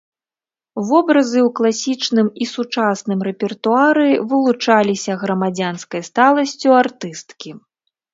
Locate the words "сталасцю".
6.09-6.69